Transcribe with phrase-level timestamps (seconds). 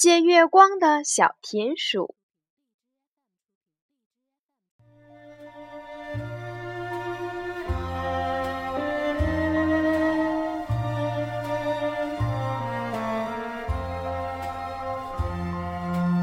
[0.00, 2.14] 借月光的小田鼠》。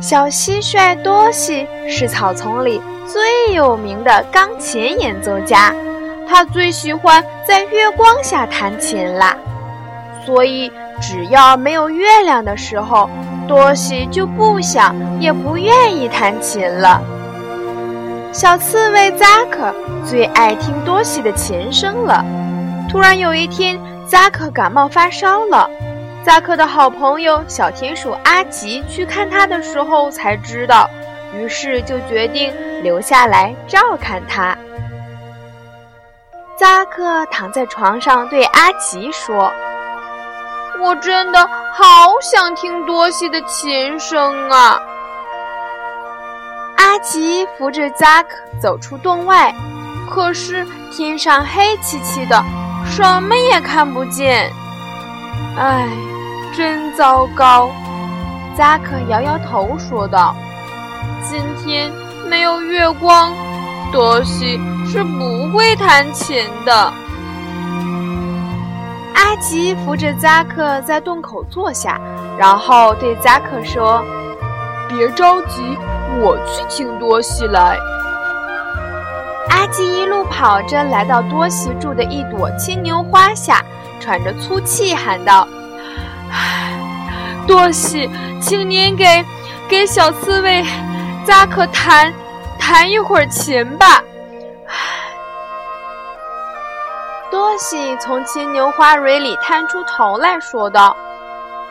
[0.01, 5.71] 小蟋蟀多西是草丛里最有名的钢琴演奏家，
[6.27, 9.37] 他最喜欢在月光下弹琴啦，
[10.25, 10.71] 所以。
[10.99, 13.07] 只要没有月亮的时候，
[13.47, 17.01] 多西就不想也不愿意弹琴了。
[18.33, 19.73] 小刺猬扎克
[20.05, 22.23] 最爱听多西的琴声了。
[22.89, 25.69] 突然有一天，扎克感冒发烧了。
[26.23, 30.89] 扎克的好朋友小田鼠阿吉去看他的时候才知道，
[31.33, 34.55] 于是就决定留下来照看他。
[36.57, 39.51] 扎克躺在床上对阿吉说。
[40.79, 41.39] 我真的
[41.73, 44.79] 好想听多西的琴声啊！
[46.77, 48.29] 阿奇扶着扎克
[48.61, 49.53] 走出洞外，
[50.09, 52.43] 可是天上黑漆漆的，
[52.85, 54.51] 什么也看不见。
[55.57, 55.87] 唉，
[56.55, 57.71] 真糟糕！
[58.55, 60.35] 扎克摇摇头说道
[61.27, 61.91] ：“今天
[62.27, 63.33] 没有月光，
[63.91, 66.93] 多西是不会弹琴的。”
[69.39, 71.99] 鸡扶着扎克在洞口坐下，
[72.37, 74.03] 然后对扎克说
[74.89, 75.77] ：“别着急，
[76.21, 77.77] 我去请多西来。”
[79.49, 83.63] 阿吉一路跑着来到多西住的一朵牵牛花下，
[83.99, 85.47] 喘着粗气喊道
[87.47, 88.09] ：“多西，
[88.41, 89.05] 请您给
[89.67, 90.63] 给小刺猬
[91.25, 92.13] 扎克弹
[92.59, 94.01] 弹一会儿琴吧。”
[97.57, 100.95] 西从牵牛花蕊里探出头来说道：“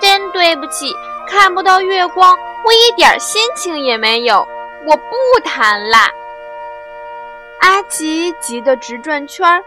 [0.01, 0.93] 真对不起，
[1.29, 4.47] 看不到月光，我一点心情也没有。
[4.87, 6.11] 我不弹啦。”
[7.61, 9.63] 阿吉急得直转圈儿。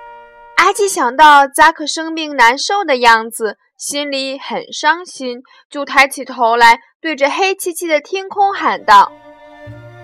[0.55, 9.11] 阿吉想到扎克生病难受的样子，心里很伤心，就抬起头来，对着黑漆漆的天空喊道：“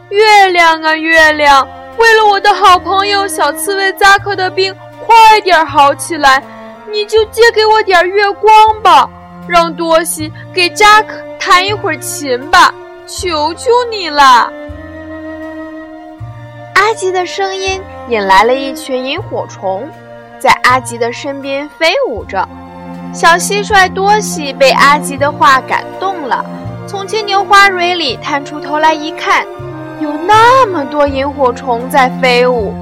[0.10, 6.42] 月亮啊，月亮，为了我的好朋友小刺猬扎克的病。”快点好起来，
[6.92, 8.52] 你就借给我点月光
[8.82, 9.10] 吧，
[9.48, 12.74] 让多西给扎克弹一会儿琴吧，
[13.06, 14.52] 求求你了！
[16.74, 19.90] 阿吉的声音引来了一群萤火虫，
[20.40, 22.48] 在阿吉的身边飞舞着。
[23.14, 26.46] 小蟋蟀多西被阿吉的话感动了，
[26.86, 29.46] 从牵牛花蕊里探出头来一看，
[30.02, 32.74] 有那么多萤火虫在飞舞。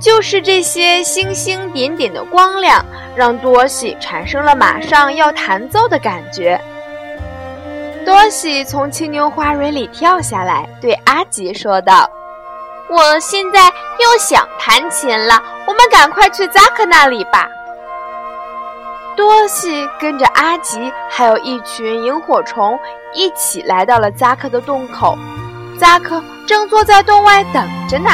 [0.00, 2.82] 就是这些星星点点的光亮，
[3.14, 6.58] 让多西产生了马上要弹奏的感觉。
[8.06, 12.10] 多西从青牛花蕊里跳下来，对阿吉说道
[12.88, 17.46] ：“我现在又想弹琴了，我们赶快去扎克那里吧。”
[19.14, 22.78] 多西跟着阿吉，还有一群萤火虫
[23.12, 25.18] 一起来到了扎克的洞口。
[25.78, 28.10] 扎克正坐在洞外等着呢。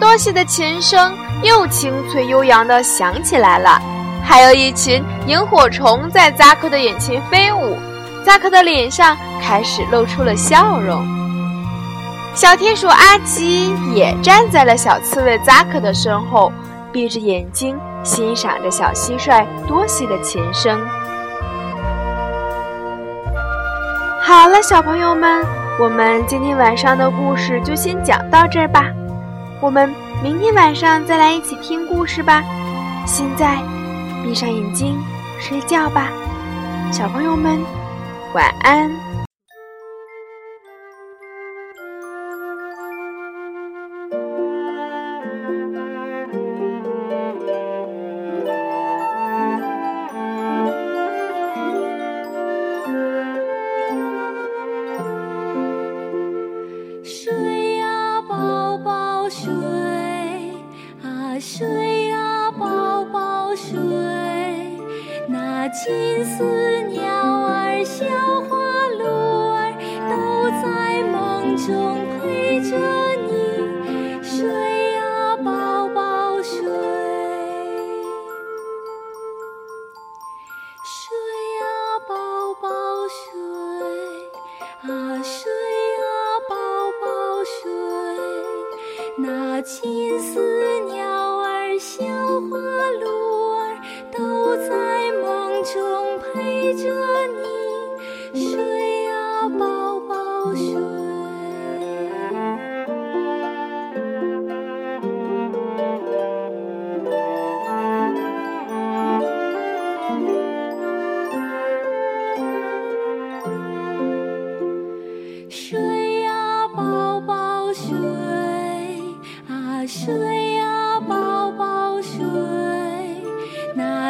[0.00, 3.80] 多西的琴声又清脆悠扬地响起来了，
[4.24, 7.76] 还有一群萤火虫在扎克的眼前飞舞，
[8.24, 11.04] 扎克的脸上开始露出了笑容。
[12.34, 16.52] 小田鼠阿奇也站在了小刺猬扎克的身后，
[16.92, 20.80] 闭着眼睛欣赏着小蟋蟀多西的琴声。
[24.20, 25.44] 好了，小朋友们，
[25.78, 28.82] 我们今天晚上的故事就先讲到这儿吧。
[29.64, 29.90] 我们
[30.22, 32.44] 明天晚上再来一起听故事吧。
[33.06, 33.56] 现在，
[34.22, 34.94] 闭上眼睛
[35.40, 36.10] 睡觉吧，
[36.92, 37.58] 小朋友们，
[38.34, 38.90] 晚安。
[65.74, 66.44] 金丝
[66.92, 68.06] 鸟儿小
[68.42, 68.56] 花
[68.96, 69.04] 鹿
[69.52, 69.74] 儿，
[70.08, 70.14] 都
[70.62, 71.24] 在梦。
[71.56, 71.66] 中
[72.20, 72.76] 陪着
[73.26, 76.60] 你，睡呀宝宝睡，
[80.84, 81.16] 睡
[81.58, 81.64] 呀
[82.06, 82.14] 宝
[82.60, 82.68] 宝
[83.08, 83.32] 睡，
[84.82, 86.04] 啊睡呀
[86.48, 86.54] 宝
[87.00, 87.06] 宝
[87.44, 87.72] 睡，
[89.16, 92.04] 那金丝鸟儿小
[92.50, 92.58] 花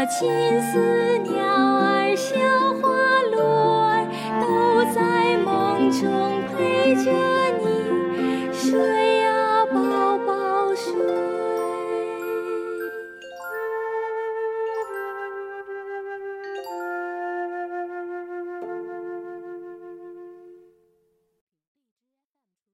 [0.07, 0.29] 青
[0.61, 2.37] 丝鸟儿、小
[2.83, 4.07] 花落儿，
[4.39, 7.44] 都在梦中陪着。